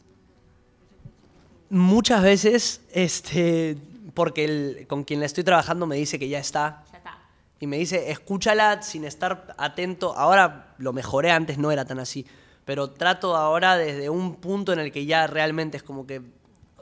Muchas 1.69 2.23
veces, 2.23 2.81
este, 2.91 3.77
porque 4.13 4.45
el, 4.45 4.87
con 4.87 5.03
quien 5.03 5.19
la 5.19 5.27
estoy 5.27 5.43
trabajando 5.43 5.85
me 5.85 5.95
dice 5.95 6.19
que 6.19 6.27
ya 6.27 6.39
está. 6.39 6.83
Ya 6.91 6.97
está. 6.97 6.98
Y 7.59 7.67
me 7.67 7.77
dice, 7.77 8.11
escúchala 8.11 8.81
sin 8.81 9.03
estar 9.03 9.53
atento. 9.57 10.15
Ahora 10.17 10.75
lo 10.77 10.93
mejoré, 10.93 11.31
antes 11.31 11.57
no 11.57 11.71
era 11.71 11.85
tan 11.85 11.99
así. 11.99 12.25
Pero 12.65 12.91
trato 12.91 13.35
ahora 13.35 13.77
desde 13.77 14.09
un 14.09 14.35
punto 14.35 14.73
en 14.73 14.79
el 14.79 14.91
que 14.91 15.05
ya 15.05 15.27
realmente 15.27 15.77
es 15.77 15.83
como 15.83 16.05
que 16.05 16.21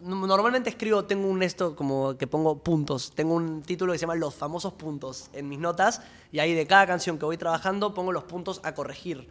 Normalmente 0.01 0.69
escribo, 0.69 1.05
tengo 1.05 1.27
un 1.27 1.41
esto 1.41 1.75
como 1.75 2.17
que 2.17 2.27
pongo 2.27 2.59
puntos. 2.59 3.11
Tengo 3.15 3.33
un 3.33 3.63
título 3.63 3.93
que 3.93 3.97
se 3.97 4.03
llama 4.03 4.15
Los 4.15 4.35
famosos 4.35 4.73
puntos 4.73 5.29
en 5.33 5.49
mis 5.49 5.59
notas 5.59 6.01
y 6.31 6.39
ahí 6.39 6.53
de 6.53 6.67
cada 6.67 6.85
canción 6.85 7.17
que 7.17 7.25
voy 7.25 7.37
trabajando 7.37 7.93
pongo 7.93 8.11
los 8.11 8.23
puntos 8.23 8.61
a 8.63 8.75
corregir. 8.75 9.27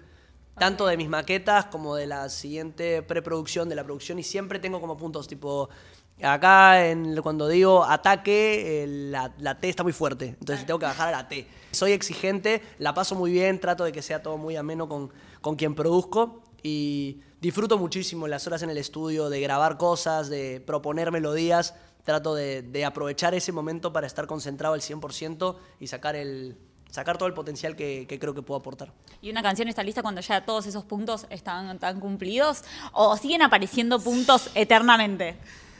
Tanto 0.59 0.87
de 0.87 0.97
mis 0.97 1.09
maquetas 1.09 1.67
como 1.67 1.97
de 1.97 2.07
la 2.07 2.29
siguiente 2.29 3.03
preproducción, 3.03 3.69
de 3.69 3.75
la 3.75 3.85
producción 3.85 4.19
y 4.19 4.23
siempre 4.23 4.59
tengo 4.59 4.81
como 4.81 4.97
puntos 4.97 5.29
tipo 5.29 5.69
acá 6.23 6.89
en, 6.89 7.15
cuando 7.21 7.47
digo 7.47 7.85
ataque 7.85 8.87
la, 8.89 9.35
la, 9.39 9.59
T 9.59 9.69
está 9.69 9.83
muy 9.83 9.93
fuerte, 9.93 10.37
entonces 10.41 10.65
tengo 10.65 10.79
que 10.79 10.87
bajar 10.87 11.09
a 11.09 11.11
la 11.11 11.29
T. 11.29 11.47
Soy 11.73 11.93
exigente, 11.93 12.63
la 12.79 12.95
paso 12.95 13.15
muy 13.15 13.31
bien, 13.31 13.61
trato 13.61 13.85
de 13.85 13.93
que 13.93 14.01
sea 14.01 14.23
todo 14.23 14.39
muy 14.39 14.57
ameno 14.57 14.89
con, 14.89 15.13
con 15.43 15.57
quien 15.57 15.75
produzco 15.75 16.43
y 16.63 17.21
disfruto 17.41 17.79
muchísimo 17.79 18.27
las 18.27 18.47
horas 18.47 18.63
en 18.63 18.71
el 18.71 18.79
estudio, 18.79 19.29
de 19.29 19.41
grabar 19.41 19.77
cosas, 19.77 20.29
de 20.29 20.61
proponer 20.61 21.13
melodías. 21.13 21.75
Trato 22.05 22.37
de, 22.37 22.85
aprovechar 22.85 23.35
ese 23.35 23.51
momento 23.51 23.93
para 23.93 24.07
estar 24.07 24.29
concentrado 24.29 24.75
al 24.75 24.81
100% 24.81 25.57
y 25.81 25.89
sacar, 25.89 26.15
el, 26.15 26.57
sacar 26.91 27.19
todo 27.19 27.29
el 27.29 27.35
potencial 27.35 27.77
que, 27.77 28.07
creo 28.21 28.35
que 28.35 28.43
puedo 28.43 28.61
aportar. 28.61 28.93
¿Y 29.21 29.31
una 29.31 29.43
canción 29.43 29.69
está 29.69 29.83
lista 29.83 30.03
cuando 30.03 30.21
ya 30.21 30.45
todos 30.45 30.67
esos 30.67 30.85
puntos 30.85 31.27
están 31.31 31.79
tan 31.79 32.01
cumplidos? 32.01 32.63
¿O 32.93 33.17
siguen 33.17 33.43
apareciendo 33.43 34.01
puntos 34.01 34.51
eternamente? 34.55 35.37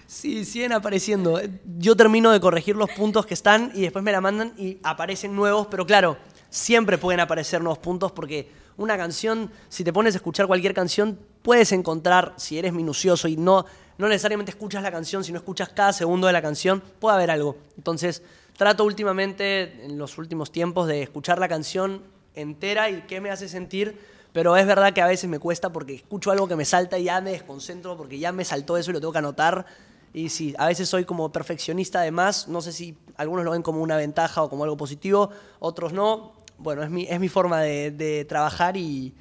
Sí, 0.07 0.45
siguen 0.45 0.73
apareciendo. 0.73 1.41
Yo 1.79 1.97
termino 1.97 2.31
de 2.31 2.41
corregir 2.41 2.77
los 2.77 2.91
puntos 2.91 3.27
que 3.27 3.35
están 3.35 3.73
y 3.75 3.83
después 3.83 4.05
me 4.05 4.13
la 4.13 4.21
mandan 4.21 4.53
y 4.57 4.79
aparecen 4.83 5.35
nuevos, 5.35 5.67
pero 5.69 5.87
claro, 5.87 6.17
siempre 6.51 6.99
pueden 6.99 7.21
aparecer 7.21 7.61
nuevos 7.61 7.79
puntos 7.79 8.13
porque 8.13 8.51
una 8.77 8.97
canción, 8.97 9.51
si 9.69 9.85
te 9.85 9.93
pones 9.93 10.15
a 10.15 10.19
escuchar 10.19 10.47
cualquier 10.47 10.75
canción, 10.75 11.19
puedes 11.43 11.73
encontrar, 11.73 12.35
si 12.37 12.59
eres 12.59 12.73
minucioso 12.73 13.27
y 13.27 13.37
no 13.37 13.65
no 13.99 14.09
necesariamente 14.09 14.51
escuchas 14.51 14.83
la 14.83 14.91
canción, 14.91 15.25
sino 15.25 15.39
escuchas 15.39 15.71
cada 15.71 15.93
segundo 15.93 16.27
de 16.27 16.33
la 16.33 16.43
canción, 16.43 16.83
puede 17.01 17.17
haber 17.17 17.31
algo. 17.31 17.57
Entonces, 17.77 18.23
trato 18.57 18.85
últimamente, 18.85 19.85
en 19.85 19.99
los 19.99 20.19
últimos 20.19 20.51
tiempos, 20.51 20.89
de 20.89 21.03
escuchar 21.03 21.39
la 21.39 21.49
canción 21.49 22.03
entera 22.35 22.91
y 22.91 23.03
qué 23.03 23.21
me 23.21 23.31
hace 23.31 23.49
sentir, 23.49 23.99
pero 24.33 24.57
es 24.57 24.67
verdad 24.67 24.93
que 24.93 25.01
a 25.01 25.07
veces 25.07 25.29
me 25.31 25.39
cuesta 25.39 25.73
porque 25.73 25.95
escucho 25.95 26.31
algo 26.31 26.47
que 26.47 26.57
me 26.57 26.65
salta 26.65 26.99
y 26.99 27.05
ya 27.05 27.21
me 27.21 27.31
desconcentro 27.31 27.97
porque 27.97 28.19
ya 28.19 28.33
me 28.33 28.45
saltó 28.45 28.77
eso 28.77 28.91
y 28.91 28.95
lo 28.95 29.01
tengo 29.01 29.13
que 29.13 29.19
anotar. 29.19 29.67
Y 30.13 30.29
sí, 30.31 30.55
a 30.59 30.67
veces 30.67 30.89
soy 30.89 31.05
como 31.05 31.33
perfeccionista 31.33 32.01
además, 32.01 32.49
no 32.49 32.61
sé 32.61 32.73
si 32.73 32.97
algunos 33.17 33.45
lo 33.45 33.51
ven 33.51 33.63
como 33.63 33.83
una 33.83 33.97
ventaja 33.97 34.43
o 34.43 34.49
como 34.49 34.65
algo 34.65 34.77
positivo, 34.77 35.31
otros 35.59 35.93
no. 35.93 36.33
Bueno, 36.59 36.83
es 36.83 36.91
mi, 36.91 37.05
es 37.05 37.21
mi 37.21 37.29
forma 37.29 37.61
de, 37.61 38.25
trabajar 38.29 38.77
y, 38.77 39.15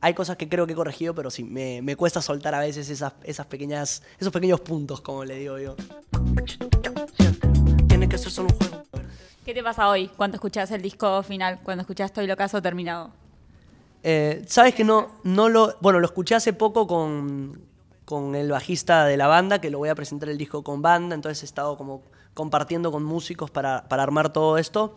hay 0.00 0.14
cosas 0.14 0.36
que 0.36 0.48
creo 0.48 0.66
que 0.66 0.74
he 0.74 0.76
corregido, 0.76 1.14
pero 1.14 1.30
sí, 1.30 1.42
me, 1.42 1.80
me 1.82 1.96
cuesta 1.96 2.22
soltar 2.22 2.54
a 2.54 2.60
veces 2.60 2.90
esas, 2.90 3.14
esas 3.24 3.46
pequeñas, 3.46 4.02
esos 4.20 4.32
pequeños 4.32 4.60
puntos, 4.60 5.00
como 5.00 5.24
le 5.24 5.36
digo 5.36 5.58
yo. 5.58 5.74
Solo 8.18 8.48
un 8.50 8.56
juego. 8.58 8.82
¿Qué 9.44 9.52
te 9.52 9.62
pasa 9.62 9.88
hoy 9.90 10.08
cuando 10.08 10.36
escuchas 10.36 10.70
el 10.70 10.80
disco 10.80 11.22
final, 11.22 11.60
cuando 11.62 11.82
escuchas 11.82 12.06
Estoy 12.06 12.26
Locaso 12.26 12.62
terminado? 12.62 13.10
Eh, 14.02 14.42
Sabes 14.48 14.74
que 14.74 14.84
no, 14.84 15.20
no 15.22 15.50
lo. 15.50 15.76
Bueno, 15.82 16.00
lo 16.00 16.06
escuché 16.06 16.34
hace 16.34 16.54
poco 16.54 16.86
con, 16.86 17.60
con 18.06 18.34
el 18.34 18.50
bajista 18.50 19.04
de 19.04 19.18
la 19.18 19.26
banda, 19.26 19.60
que 19.60 19.70
lo 19.70 19.78
voy 19.78 19.90
a 19.90 19.94
presentar 19.94 20.30
el 20.30 20.38
disco 20.38 20.64
con 20.64 20.80
banda, 20.80 21.14
entonces 21.14 21.42
he 21.42 21.46
estado 21.46 21.76
como 21.76 22.04
compartiendo 22.32 22.90
con 22.90 23.04
músicos 23.04 23.50
para, 23.50 23.86
para 23.86 24.02
armar 24.02 24.32
todo 24.32 24.56
esto. 24.56 24.96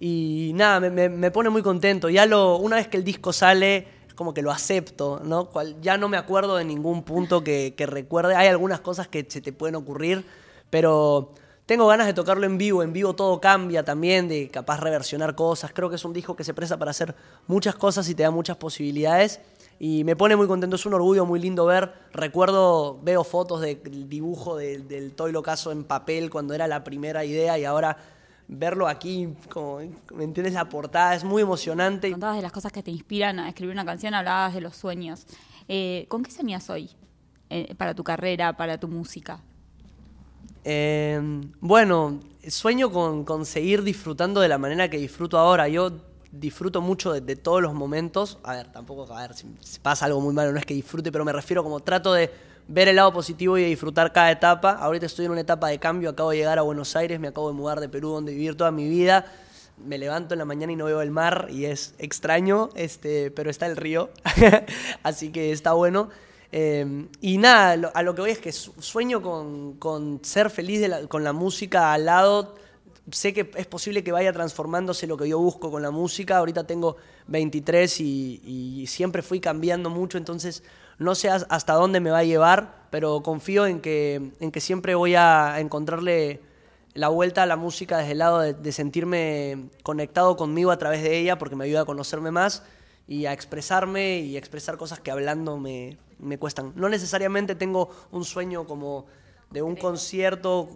Y 0.00 0.52
nada, 0.54 0.80
me, 0.80 1.08
me, 1.10 1.30
pone 1.30 1.50
muy 1.50 1.62
contento. 1.62 2.08
Ya 2.08 2.24
lo, 2.24 2.56
una 2.56 2.76
vez 2.76 2.88
que 2.88 2.96
el 2.96 3.04
disco 3.04 3.34
sale, 3.34 3.88
es 4.06 4.14
como 4.14 4.32
que 4.32 4.40
lo 4.40 4.50
acepto, 4.50 5.20
¿no? 5.22 5.50
Cual, 5.50 5.76
ya 5.82 5.98
no 5.98 6.08
me 6.08 6.16
acuerdo 6.16 6.56
de 6.56 6.64
ningún 6.64 7.02
punto 7.02 7.44
que, 7.44 7.74
que 7.76 7.84
recuerde. 7.84 8.34
Hay 8.34 8.48
algunas 8.48 8.80
cosas 8.80 9.06
que 9.06 9.26
se 9.28 9.42
te 9.42 9.52
pueden 9.52 9.74
ocurrir, 9.74 10.24
pero 10.70 11.34
tengo 11.68 11.86
ganas 11.86 12.06
de 12.06 12.14
tocarlo 12.14 12.46
en 12.46 12.56
vivo, 12.56 12.82
en 12.82 12.94
vivo 12.94 13.14
todo 13.14 13.42
cambia 13.42 13.84
también, 13.84 14.26
de 14.26 14.48
capaz 14.48 14.80
reversionar 14.80 15.34
cosas. 15.34 15.70
Creo 15.74 15.90
que 15.90 15.96
es 15.96 16.04
un 16.06 16.14
disco 16.14 16.34
que 16.34 16.42
se 16.42 16.54
presta 16.54 16.78
para 16.78 16.92
hacer 16.92 17.14
muchas 17.46 17.74
cosas 17.74 18.08
y 18.08 18.14
te 18.14 18.22
da 18.22 18.30
muchas 18.30 18.56
posibilidades. 18.56 19.38
Y 19.78 20.02
me 20.02 20.16
pone 20.16 20.34
muy 20.34 20.46
contento, 20.46 20.76
es 20.76 20.86
un 20.86 20.94
orgullo 20.94 21.26
muy 21.26 21.38
lindo 21.38 21.66
ver. 21.66 21.92
Recuerdo, 22.14 22.98
veo 23.02 23.22
fotos 23.22 23.60
del 23.60 24.08
dibujo 24.08 24.56
del 24.56 25.12
Toy 25.14 25.30
Locaso 25.30 25.70
en 25.70 25.84
papel 25.84 26.30
cuando 26.30 26.54
era 26.54 26.66
la 26.68 26.82
primera 26.84 27.22
idea 27.26 27.58
y 27.58 27.66
ahora 27.66 27.98
verlo 28.48 28.88
aquí, 28.88 29.34
como, 29.50 29.80
¿me 30.14 30.24
entiendes? 30.24 30.54
La 30.54 30.70
portada 30.70 31.14
es 31.14 31.22
muy 31.22 31.42
emocionante. 31.42 32.10
Contabas 32.10 32.36
de 32.36 32.42
las 32.42 32.52
cosas 32.52 32.72
que 32.72 32.82
te 32.82 32.90
inspiran 32.90 33.40
a 33.40 33.46
escribir 33.50 33.74
una 33.74 33.84
canción, 33.84 34.14
hablabas 34.14 34.54
de 34.54 34.62
los 34.62 34.74
sueños. 34.74 35.26
Eh, 35.68 36.06
¿Con 36.08 36.22
qué 36.22 36.30
soñas 36.30 36.70
hoy 36.70 36.88
eh, 37.50 37.74
para 37.76 37.92
tu 37.92 38.02
carrera, 38.04 38.56
para 38.56 38.80
tu 38.80 38.88
música? 38.88 39.42
Em, 40.70 41.50
bueno, 41.60 42.20
sueño 42.46 42.92
con, 42.92 43.46
seguir 43.46 43.82
disfrutando 43.82 44.42
de 44.42 44.48
la 44.48 44.58
manera 44.58 44.90
que 44.90 44.98
disfruto 44.98 45.38
ahora. 45.38 45.66
Yo 45.66 45.92
disfruto 46.30 46.82
mucho 46.82 47.14
de, 47.14 47.36
todos 47.36 47.62
los 47.62 47.72
momentos. 47.72 48.36
A 48.42 48.52
ver, 48.52 48.70
tampoco, 48.70 49.10
a 49.10 49.22
ver, 49.22 49.34
si, 49.34 49.46
pasa 49.80 50.04
algo 50.04 50.20
muy 50.20 50.34
malo, 50.34 50.52
no 50.52 50.58
es 50.58 50.66
que 50.66 50.74
disfrute, 50.74 51.10
pero 51.10 51.24
me 51.24 51.32
refiero 51.32 51.64
como 51.64 51.80
trato 51.80 52.12
de 52.12 52.30
ver 52.68 52.86
el 52.86 52.96
lado 52.96 53.14
positivo 53.14 53.56
y 53.56 53.62
de 53.62 53.68
disfrutar 53.68 54.12
cada 54.12 54.30
etapa. 54.30 54.72
Ahorita 54.72 55.06
estoy 55.06 55.24
en 55.24 55.30
una 55.30 55.40
etapa 55.40 55.68
de 55.68 55.78
cambio, 55.78 56.10
acabo 56.10 56.32
de 56.32 56.36
llegar 56.36 56.58
a 56.58 56.62
Buenos 56.62 56.94
Aires, 56.96 57.18
me 57.18 57.28
acabo 57.28 57.48
de 57.48 57.54
mudar 57.54 57.80
de 57.80 57.88
Perú, 57.88 58.10
donde 58.10 58.32
vivir 58.32 58.54
toda 58.54 58.70
mi 58.70 58.86
vida. 58.86 59.24
Me 59.82 59.96
levanto 59.96 60.34
en 60.34 60.38
la 60.38 60.44
mañana 60.44 60.70
y 60.70 60.76
no 60.76 60.84
veo 60.84 61.00
el 61.00 61.10
mar 61.10 61.46
y 61.48 61.64
es 61.64 61.94
extraño, 61.98 62.68
este, 62.74 63.30
pero 63.30 63.48
está 63.48 63.64
el 63.64 63.76
río, 63.78 64.10
así 65.02 65.32
que 65.32 65.50
está 65.50 65.72
bueno. 65.72 66.10
Em, 66.50 67.08
y 67.20 67.36
nada, 67.36 67.90
a 67.92 68.02
lo 68.02 68.14
que 68.14 68.22
voy 68.22 68.30
es 68.30 68.38
que 68.38 68.52
sueño 68.52 69.22
con, 69.22 70.20
ser 70.22 70.50
feliz 70.50 70.88
con 71.08 71.24
la 71.24 71.32
música 71.32 71.92
al 71.92 72.06
lado. 72.06 72.56
Sé 73.10 73.32
que 73.32 73.50
es 73.56 73.66
posible 73.66 74.04
que 74.04 74.12
vaya 74.12 74.32
transformándose 74.32 75.06
lo 75.06 75.16
que 75.16 75.28
yo 75.28 75.38
busco 75.38 75.70
con 75.70 75.82
la 75.82 75.90
música. 75.90 76.38
Ahorita 76.38 76.64
tengo 76.64 76.96
23 77.28 78.00
y, 78.00 78.84
siempre 78.86 79.22
fui 79.22 79.40
cambiando 79.40 79.90
mucho, 79.90 80.18
entonces 80.18 80.62
no 80.98 81.14
sé 81.14 81.28
hasta 81.30 81.74
dónde 81.74 82.00
me 82.00 82.10
va 82.10 82.18
a 82.18 82.24
llevar, 82.24 82.86
pero 82.90 83.22
confío 83.22 83.66
en 83.66 83.80
que, 83.80 84.32
en 84.40 84.50
que 84.50 84.60
siempre 84.60 84.94
voy 84.94 85.14
a 85.14 85.60
encontrarle 85.60 86.40
la 86.94 87.08
vuelta 87.08 87.44
a 87.44 87.46
la 87.46 87.56
música 87.56 87.98
desde 87.98 88.12
el 88.12 88.18
lado 88.18 88.40
de, 88.40 88.54
de 88.54 88.72
sentirme 88.72 89.68
conectado 89.84 90.36
conmigo 90.36 90.70
a 90.70 90.78
través 90.78 91.02
de 91.02 91.18
ella, 91.18 91.38
porque 91.38 91.54
me 91.54 91.64
ayuda 91.64 91.82
a 91.82 91.84
conocerme 91.84 92.30
más 92.30 92.64
y 93.06 93.26
a 93.26 93.32
expresarme 93.32 94.18
y 94.20 94.36
expresar 94.36 94.76
cosas 94.76 95.00
que 95.00 95.10
hablando 95.12 95.58
me, 95.58 95.98
me 96.18 96.38
cuestan. 96.38 96.72
No 96.76 96.88
necesariamente 96.88 97.54
tengo 97.54 97.90
un 98.10 98.24
sueño 98.24 98.66
como 98.66 99.06
de 99.50 99.62
un 99.62 99.76
concierto 99.76 100.68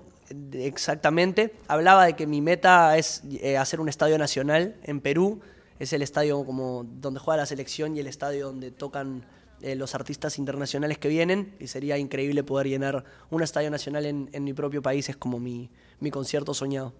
exactamente. 0.53 1.55
Hablaba 1.69 2.07
de 2.07 2.15
que 2.15 2.27
mi 2.27 2.41
meta 2.41 2.97
es 2.97 3.23
eh, 3.31 3.57
hacer 3.57 3.81
un 3.81 3.89
estadio 3.89 4.19
nacional 4.19 4.77
en 4.83 5.01
Perú. 5.01 5.41
Es 5.79 5.93
el 5.93 6.03
estadio 6.03 6.45
como 6.45 6.85
donde 6.85 7.21
juega 7.21 7.39
la 7.39 7.47
selección 7.47 7.97
y 7.97 8.01
el 8.01 8.07
estadio 8.07 8.47
donde 8.47 8.71
tocan 8.71 9.25
eh, 9.61 9.75
los 9.75 9.95
artistas 9.95 10.39
internacionales 10.39 10.99
que 10.99 11.09
vienen. 11.09 11.55
Y 11.59 11.67
sería 11.67 11.99
increíble 11.99 12.45
poder 12.45 12.69
llenar 12.69 13.05
un 13.31 13.43
estadio 13.43 13.71
nacional 13.71 14.07
en, 14.07 14.31
en 14.33 14.45
mi 14.45 14.53
propio 14.53 14.83
país. 14.83 15.09
Es 15.09 15.17
como 15.17 15.39
mi, 15.39 15.71
mi 16.01 16.11
concierto 16.11 16.55
soñado. 16.55 16.93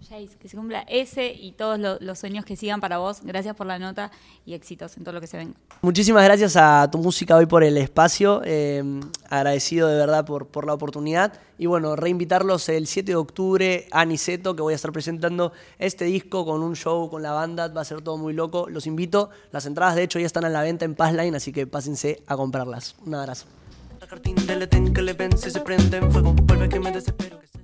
Jace, 0.00 0.36
que 0.38 0.48
se 0.48 0.56
cumpla 0.56 0.84
ese 0.88 1.32
y 1.32 1.52
todos 1.52 1.78
los 2.00 2.18
sueños 2.18 2.44
que 2.44 2.56
sigan 2.56 2.80
para 2.80 2.98
vos. 2.98 3.20
Gracias 3.22 3.54
por 3.54 3.66
la 3.66 3.78
nota 3.78 4.10
y 4.46 4.54
éxitos 4.54 4.96
en 4.96 5.04
todo 5.04 5.14
lo 5.14 5.20
que 5.20 5.26
se 5.26 5.36
venga. 5.36 5.54
Muchísimas 5.82 6.24
gracias 6.24 6.56
a 6.56 6.88
tu 6.90 6.98
música 6.98 7.36
hoy 7.36 7.46
por 7.46 7.62
el 7.62 7.76
espacio. 7.76 8.42
Eh, 8.44 8.82
agradecido 9.28 9.88
de 9.88 9.96
verdad 9.96 10.24
por, 10.24 10.46
por 10.46 10.66
la 10.66 10.74
oportunidad. 10.74 11.32
Y 11.58 11.66
bueno, 11.66 11.96
reinvitarlos 11.96 12.68
el 12.68 12.86
7 12.86 13.12
de 13.12 13.16
octubre 13.16 13.88
a 13.90 14.04
Niceto, 14.04 14.54
que 14.54 14.62
voy 14.62 14.72
a 14.72 14.76
estar 14.76 14.92
presentando 14.92 15.52
este 15.78 16.04
disco 16.04 16.44
con 16.44 16.62
un 16.62 16.76
show 16.76 17.10
con 17.10 17.22
la 17.22 17.32
banda. 17.32 17.68
Va 17.68 17.80
a 17.80 17.84
ser 17.84 18.00
todo 18.00 18.16
muy 18.16 18.32
loco. 18.32 18.68
Los 18.68 18.86
invito. 18.86 19.30
Las 19.50 19.66
entradas, 19.66 19.96
de 19.96 20.04
hecho, 20.04 20.18
ya 20.18 20.26
están 20.26 20.44
a 20.44 20.48
la 20.48 20.62
venta 20.62 20.84
en 20.84 20.94
Passline, 20.94 21.34
así 21.34 21.52
que 21.52 21.66
pásense 21.66 22.22
a 22.26 22.36
comprarlas. 22.36 22.94
Un 23.04 23.14
abrazo. 23.14 23.46
La 24.00 24.06
que 24.06 25.02
le 25.02 25.36
se 25.36 25.60
prende 25.60 25.96
en 25.98 26.10
fuego, 26.12 26.32
vuelve 26.32 26.68
que 26.68 26.80
me 26.80 26.92
desespero. 26.92 27.37